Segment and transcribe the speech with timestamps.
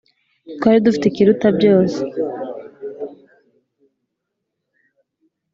[0.57, 1.99] twari dufite ikiruta byose